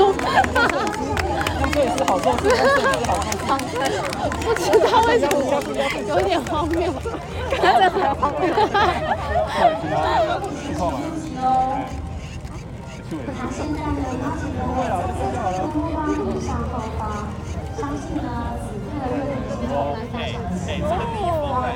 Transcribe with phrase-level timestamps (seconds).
[0.00, 0.64] 练习中，
[1.72, 2.68] 这也是好受，这也是
[3.06, 3.76] 好受。
[4.40, 5.32] 不知道为什么
[6.08, 6.80] 有点荒谬，
[7.50, 8.42] 看着很荒谬。
[13.50, 14.80] 现在呢，邀请各位
[15.32, 17.00] 在东方路上后方，
[17.76, 18.24] 相信呢，
[18.62, 20.90] 此刻热情心中来分享的时候，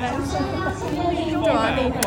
[0.01, 0.81] 掌声邀请
[1.29, 1.43] 热
[1.75, 2.05] 烈的分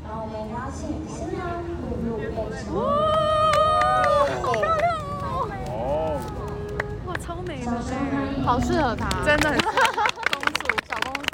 [0.04, 1.38] 然后我们邀请新娘
[1.80, 2.62] 步入备场。
[4.44, 4.84] 好漂亮
[5.19, 5.26] 哦！
[5.69, 5.72] 哦，
[7.06, 7.70] 哇，超美的
[8.44, 9.08] 好适合她。
[9.25, 9.72] 真的很适合
[10.30, 11.25] 公主，小公主。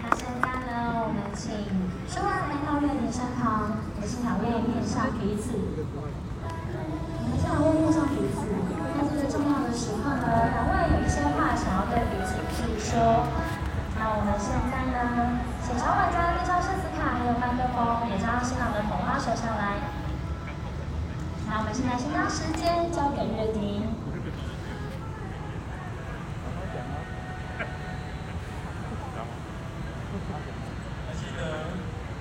[0.00, 0.70] 那现在呢，
[1.02, 1.42] 我们请
[2.08, 5.52] 说完来到热点身旁，我们现场为面上彼此。
[5.88, 6.00] 我
[7.26, 8.36] 们现场为面上彼此，
[8.94, 13.26] 在这个重要的时刻呢，两位有一些话想要对彼此诉说。
[13.98, 19.74] 那我们现在呢，请小管家、介绍圣斯卡还有麦克风，也将新郎的捧花手上来。
[21.48, 23.82] 那我们现在先将时间交给乐婷。
[31.06, 31.72] 还记得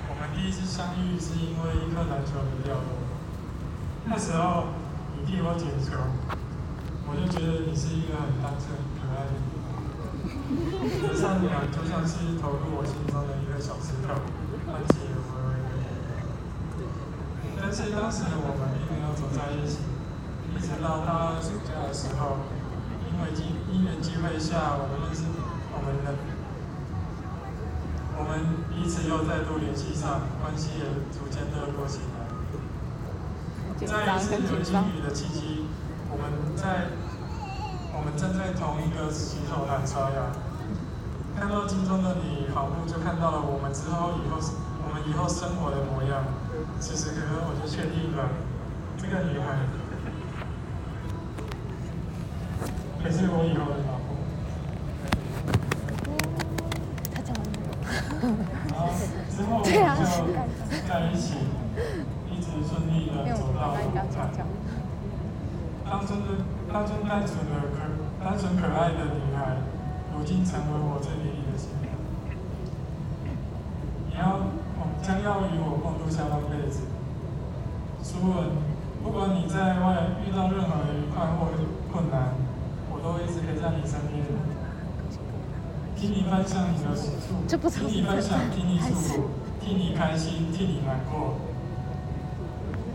[0.09, 3.03] 我们第一次相遇是因为一颗篮球的掉落，
[4.06, 4.72] 那时候
[5.16, 6.00] 你替我捡球，
[7.07, 9.75] 我就觉得你是一个很单纯、可爱的女孩。
[10.88, 14.16] 你的善良就像是投入我心中的一个小石头，
[14.66, 15.75] 唤起了我的回
[16.72, 16.79] 忆。
[17.59, 19.84] 但是当时我们并没有走在一起，
[20.56, 22.39] 一直到大二暑假的时候，
[23.12, 25.24] 因为机因缘机会下，我们认识
[25.74, 26.37] 我们的。
[28.17, 32.25] 我们彼此又再度联系上，关系也逐渐热络起来。
[33.85, 35.66] 在一次流金雨的契机，
[36.09, 36.89] 我们在
[37.94, 40.33] 我们站在同一个洗手台刷牙，
[41.38, 44.42] 看到镜中的你，仿佛就看到了我们之后以后
[44.81, 46.25] 我们以后生活的模样。
[46.80, 48.30] 此时此刻，我就确定了，
[48.97, 49.62] 这个女孩
[53.06, 53.77] 也是我以后的
[58.27, 58.91] 然后
[59.29, 59.71] 之后我们就
[60.88, 61.35] 在一起，
[62.29, 64.27] 一直顺利的走到了舞台。
[65.88, 67.88] 当初的当初单纯的可
[68.19, 69.63] 单纯可爱的女孩，
[70.12, 71.95] 如今成为我最美丽的新娘。
[74.09, 74.44] 你要，
[74.75, 76.83] 我将要与我共度下半辈子。
[78.03, 78.51] 苏文，
[79.03, 81.47] 不管你在外遇到任何愉快或
[81.94, 82.35] 困难，
[82.91, 84.25] 我都一直陪在你身边。
[85.97, 89.29] 听你分享你的喜处，替你分享，听你诉苦，
[89.59, 91.38] 替你开心，替你难过。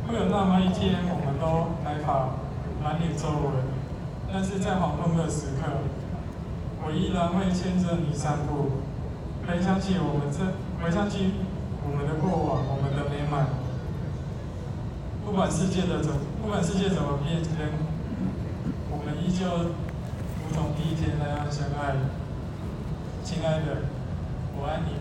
[0.07, 2.39] 会有那么一天，我们都白发，
[2.81, 3.67] 满脸皱纹，
[4.33, 5.83] 但是在黄昏的时刻，
[6.87, 8.71] 我依然会牵着你散步，
[9.45, 11.33] 陪回想起我们这，回想起
[11.83, 13.49] 我们的过往，我们的美满。
[15.27, 17.51] 不管世界的怎，不管世界怎么变迁，
[18.93, 22.22] 我们依旧如同第一天那样相爱。
[23.25, 23.83] 亲爱的，
[24.57, 24.99] 我爱你。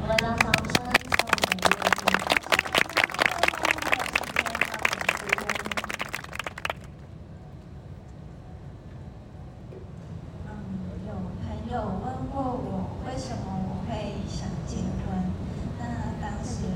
[0.00, 0.74] 我们的掌声
[1.14, 2.00] 送给乐听。
[10.48, 10.50] 嗯，
[11.06, 11.08] 有
[11.42, 11.74] 朋友
[12.04, 12.66] 问过我
[13.06, 15.06] 为什么我会想结婚，
[15.78, 15.82] 那
[16.20, 16.66] 当时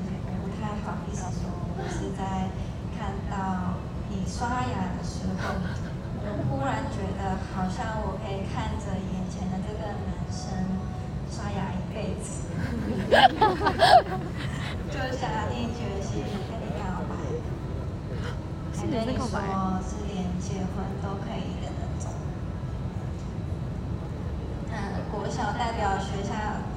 [0.42, 2.50] 不太好意思说，我是在
[2.96, 3.74] 看到
[4.08, 5.54] 你刷牙的时候，
[6.48, 10.40] 忽然觉得好像我可以看着眼前的这个男生
[11.30, 12.46] 刷牙一辈子，
[14.90, 17.12] 就下定决心跟你告白，
[18.76, 19.24] 还跟你说
[19.82, 22.04] 是连结婚都可以的那种。
[24.70, 24.72] 那
[25.10, 26.32] 国小代表学校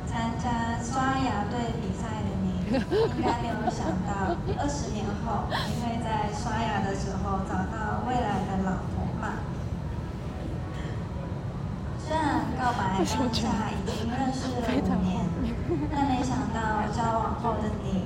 [0.08, 5.54] 参加刷牙队比赛的你，应该没有想到，二十年后你
[5.84, 9.24] 会在刷牙的时候找到未来的老婆吧？
[12.00, 12.16] 虽
[12.96, 15.20] 然告白当下已经认识了五年，
[15.92, 16.60] 但没想到
[16.96, 18.06] 交往后的你，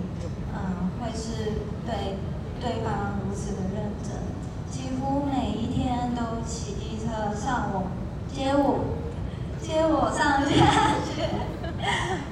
[0.54, 2.18] 嗯，会是对
[2.60, 4.10] 对方如此的认真，
[4.72, 7.88] 几乎每一天都骑机车上我
[8.34, 8.98] 接我。
[9.62, 10.50] 接我上下
[11.04, 11.28] 学，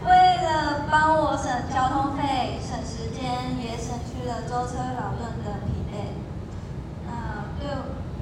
[0.02, 0.10] 为
[0.42, 6.18] 了帮我省交通费、省时间，也省去了舟车劳顿的疲惫。
[7.06, 7.68] 那对，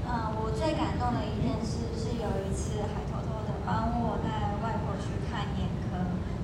[0.10, 5.96] 嗯，我最感动的一件事是有一次还偷偷的帮我带外婆去看眼科，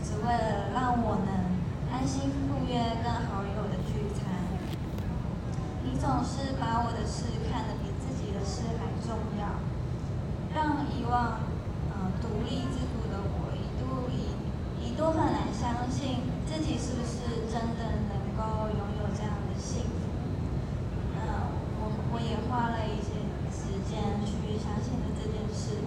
[0.05, 1.59] 只为了让我能
[1.91, 4.31] 安心赴约跟好友的聚餐。
[5.83, 9.63] 你总是把我的事看得比自己的事还重要，
[10.53, 11.39] 让以往
[11.87, 12.11] 呃。
[12.19, 14.35] 独立自主的我一度一
[14.83, 20.11] 一度很难相信自己是不是真的能够拥有这样的幸福。
[21.15, 21.47] 那
[21.79, 25.79] 我我也花了一些时间去相信了这件事。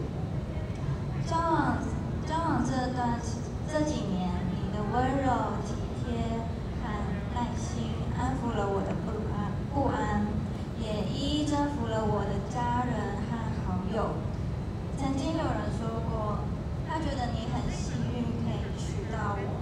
[1.29, 1.77] 交往
[2.27, 3.21] 交往这段
[3.71, 6.41] 这几年，你的温柔体贴
[6.81, 6.89] 和
[7.35, 10.27] 耐心安抚了我的不安不安，
[10.81, 14.17] 也一一征服了我的家人和好友。
[14.97, 16.39] 曾经有人说过，
[16.89, 19.61] 他觉得你很幸运可以娶到我，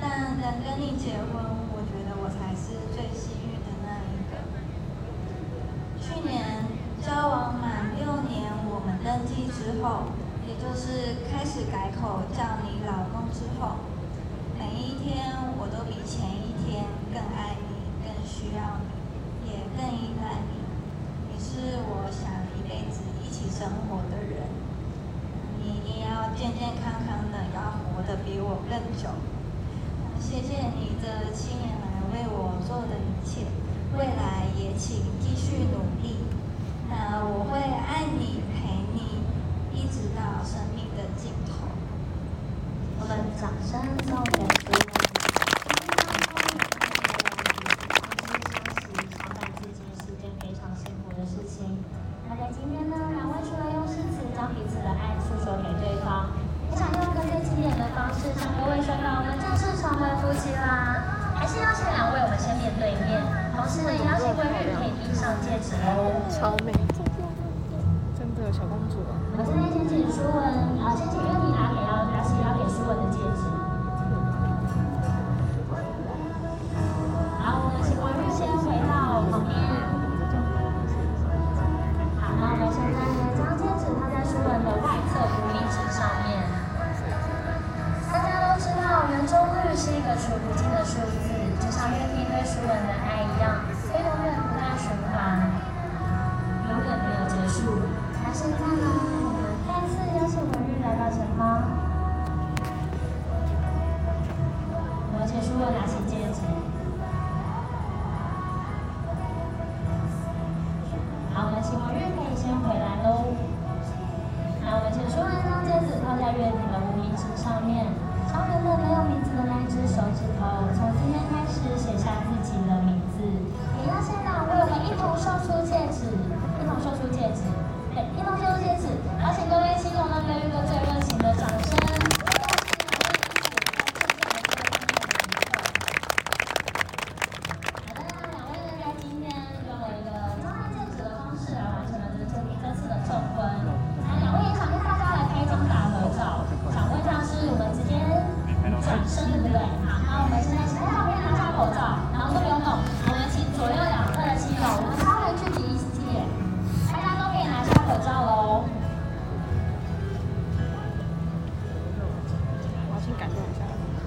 [0.00, 1.40] 但能跟你结婚，
[1.72, 4.36] 我觉得我才是最幸运的那一个。
[5.96, 6.68] 去年
[7.00, 10.12] 交往满六年，我们登记之后，
[10.44, 13.80] 也就是开始改口叫你老公之后，
[14.60, 20.60] 每一天我都比前一天更爱你，更需要你，也更依赖你。
[21.32, 24.44] 你是我想一辈子一起生活的人。
[25.56, 29.08] 你一定要健健康康的，要活得比我更久。
[30.20, 33.46] 谢谢你这七年来为我做的一切，
[33.96, 36.22] 未来也请继续努力。
[36.88, 39.24] 那我会爱你，陪你，
[39.74, 41.66] 一直到生命的尽头。
[43.00, 44.78] 我们掌声送给主持人。
[49.16, 51.82] 常感自己是件非常幸福的事情。
[52.28, 56.30] 那在今天呢，两位除了用诗词将彼此的爱诉说给对方，
[56.70, 61.34] 也想用更最经典的方式向各位宣告我们正式成为夫妻啦！
[61.34, 62.12] 还是邀请两
[62.78, 63.22] 对面，
[63.56, 66.22] 同时也邀请贵人可以递上戒指哦。
[66.30, 66.72] 超美，
[68.18, 69.16] 真的小公主啊！
[69.36, 69.42] 我
[70.80, 71.49] 好，先请问你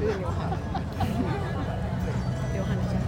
[0.03, 0.51] 有点流汗，
[2.51, 2.99] 流汗一下。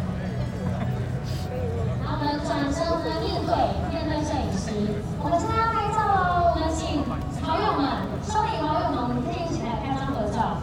[2.00, 3.52] 然后我们转身，我们面对
[3.92, 4.72] 面对摄影师，
[5.20, 6.56] 我们现在要拍照哦。
[6.56, 7.04] 我们请
[7.44, 7.84] 好友们，
[8.24, 10.56] 收礼好友们，我们可以一起来拍张合照。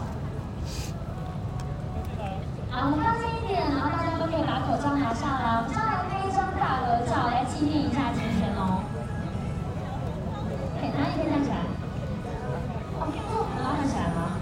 [2.73, 8.81] 好，我们靠近一点，然后大家都可以把口罩拿下来，我们就来拍一张大合照，来纪念一下今天哦。
[10.81, 11.61] 可以，大家可以站起来。
[12.97, 13.05] 哦，
[13.53, 14.33] 然后站起来吗？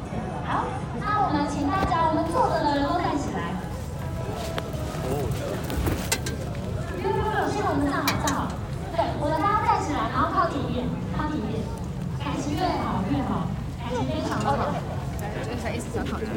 [0.48, 0.63] 好，
[1.00, 3.55] 那我们请大家，我们坐着的人都站起来。
[6.91, 8.51] 不用不用，现在我们站好站好。
[8.91, 10.83] 对，我们大家站起来，然后靠体面，
[11.15, 11.63] 靠体面，
[12.19, 13.48] 感情越好越好，
[13.79, 14.75] 感情非常的好。
[15.31, 16.27] 就是才一直想考虑。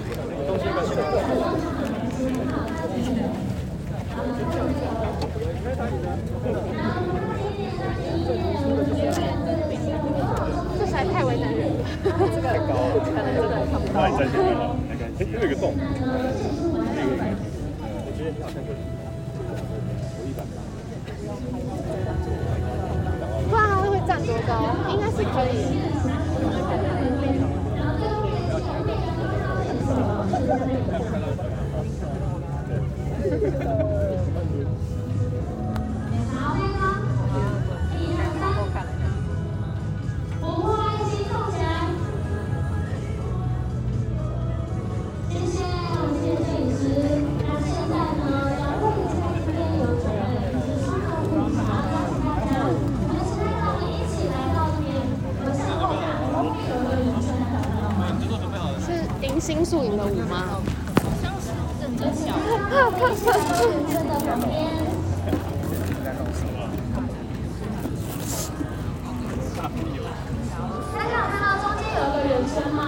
[10.78, 13.94] 这实在太为难人了，这个可能真的看不到。
[13.94, 14.40] 那你站起来
[15.32, 15.72] 了，来看，哎，有一个洞，
[18.04, 18.76] 我觉得你好像就是
[23.44, 24.52] 不知道他会站多高，
[24.90, 26.13] 应该是可以。
[59.44, 60.62] 新宿营的舞吗？
[61.20, 64.50] 有请大家一起来到圆圈的旁边。
[70.94, 72.80] 大家有看到中间有一个人声吗？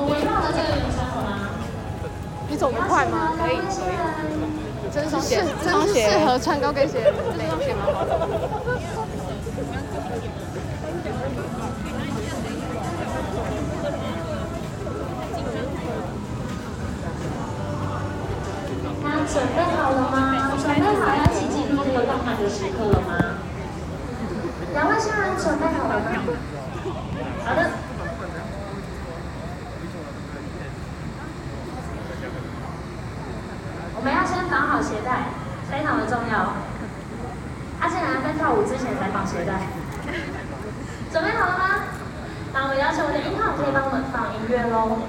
[0.00, 1.52] 我们围绕着这个圆圈好吗？
[2.48, 3.36] 你走得快吗？
[3.36, 3.92] 可以，可以。
[4.90, 7.04] 真是适，真是适合穿高跟鞋。
[7.04, 8.16] 这双鞋蛮好的。
[19.02, 20.50] 那准备好了吗？
[20.56, 23.36] 准备好要一起进入这个浪漫的时刻了吗？
[24.72, 26.06] 两位新人准备好了吗？
[27.44, 27.70] 好的。
[34.00, 35.28] 我们要先绑好鞋带，
[35.70, 36.56] 非常的重要。
[37.80, 39.68] 阿信来在跳舞之前才绑鞋带。
[41.12, 41.64] 准备好了吗？
[42.54, 45.04] 那我们邀请我的音号可以帮我们放音乐喽。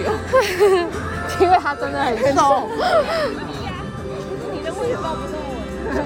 [1.40, 2.68] 因为他真的很瘦。
[4.52, 5.38] 你的位置抱不动我。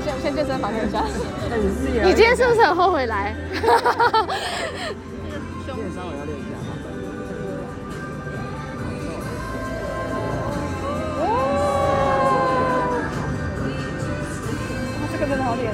[0.05, 1.05] 先先健身房看一下。
[1.49, 3.35] 那你是也你今天是不是很后悔来？
[3.52, 3.62] 健
[5.93, 6.47] 身我要练一下。
[15.12, 15.73] 这个真的好脸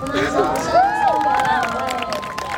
[0.00, 0.72] 我们掌声
[1.04, 1.76] 送给两位。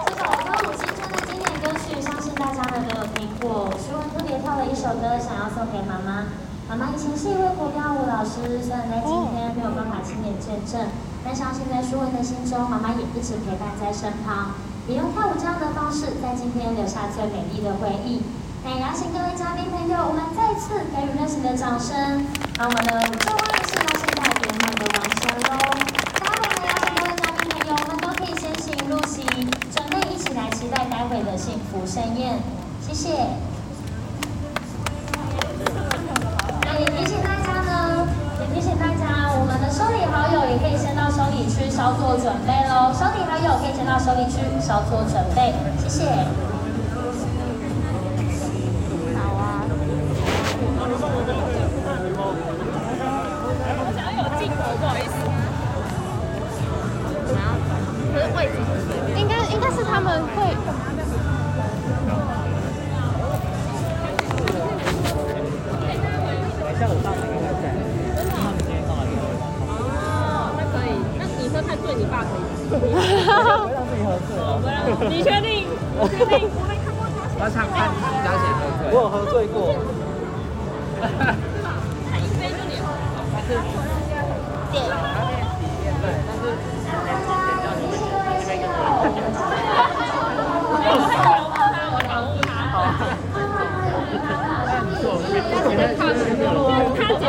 [0.07, 3.67] 这首歌舞青春的经典歌曲，相信大家呢都有听过。
[3.83, 6.31] 徐文特别挑了一首歌，想要送给妈妈。
[6.71, 10.87] 妈妈以前是一位国标舞老师，虽然在今天没有办法亲眼见证，
[11.27, 14.55] 但相信在舒文的心中，妈妈也一直陪伴在身旁，
[14.87, 18.23] 也用跳舞这样的方式，在今天留下最美丽的回忆。
[18.63, 22.23] 那也邀请各位嘉宾朋友，我们再次给予热情的掌声，
[22.55, 23.03] 让我们的
[31.43, 32.39] 幸福盛宴。
[32.87, 33.09] 谢谢。
[36.63, 38.07] 那也提醒大家呢，
[38.39, 42.95] 也提醒大家，我们的收礼好友也可以先到收礼区稍作准备喽。
[42.95, 46.42] 收礼好友可以先到收礼区稍作准备，谢谢。
[66.83, 67.71] 下午大应该还在。
[68.35, 69.31] 他们今天刚来给我。
[70.59, 72.43] 那可以，那你喝太醉，你爸可以。
[72.75, 72.75] 我
[73.63, 74.59] 会让自己喝醉哦。
[75.09, 75.71] 你确定？
[76.11, 76.51] 确定？
[76.51, 77.23] 我没看过他。
[77.39, 78.91] 我想看你家姐喝醉。
[78.91, 79.79] 我有喝醉过。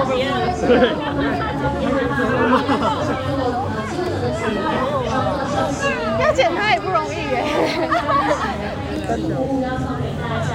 [0.05, 0.33] 别人。
[6.19, 7.43] 要剪它也不容易耶。
[9.15, 10.49] 礼物要送给大家，